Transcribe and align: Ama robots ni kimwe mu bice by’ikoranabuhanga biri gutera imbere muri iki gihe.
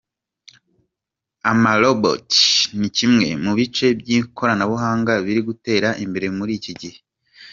Ama 1.51 1.71
robots 1.81 2.37
ni 2.79 2.87
kimwe 2.97 3.27
mu 3.43 3.51
bice 3.57 3.85
by’ikoranabuhanga 3.99 5.11
biri 5.25 5.41
gutera 5.47 5.89
imbere 6.05 6.27
muri 6.37 6.53
iki 6.59 6.73
gihe. 6.81 6.97